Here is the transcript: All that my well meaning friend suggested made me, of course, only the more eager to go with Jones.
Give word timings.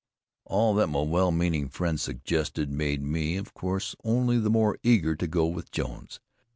All 0.45 0.73
that 0.73 0.87
my 0.87 1.01
well 1.01 1.29
meaning 1.31 1.69
friend 1.69 1.99
suggested 1.99 2.71
made 2.71 3.03
me, 3.03 3.37
of 3.37 3.53
course, 3.53 3.95
only 4.03 4.39
the 4.39 4.49
more 4.49 4.79
eager 4.81 5.15
to 5.15 5.27
go 5.27 5.45
with 5.45 5.69
Jones. 5.69 6.19